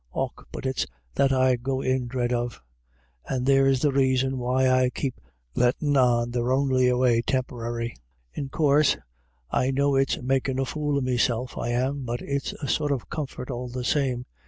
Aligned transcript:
Och, 0.13 0.47
but 0.51 0.65
it's 0.65 0.87
that 1.13 1.31
I 1.31 1.57
go 1.57 1.79
in 1.79 2.07
dread 2.07 2.33
of. 2.33 2.59
And 3.27 3.45
there's 3.45 3.83
the 3.83 3.91
raison 3.91 4.39
why 4.39 4.67
I 4.67 4.89
keep 4.89 5.13
lettin' 5.53 5.95
on 5.95 6.31
they're 6.31 6.51
on'y 6.51 6.87
away 6.87 7.21
tempor'y. 7.21 7.93
In 8.33 8.49
coorse 8.49 8.97
I 9.51 9.69
know 9.69 9.93
it's 9.95 10.19
makin' 10.19 10.57
a 10.57 10.65
fool 10.65 10.97
of 10.97 11.03
meself 11.03 11.55
I 11.55 11.69
am, 11.69 12.01
but 12.03 12.23
it's 12.23 12.51
a 12.53 12.67
sort 12.67 12.91
o' 12.91 12.97
comfort 13.11 13.51
all 13.51 13.69
the 13.69 13.83
same. 13.83 14.25